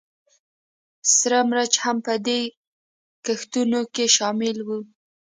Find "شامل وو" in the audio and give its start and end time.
4.15-4.79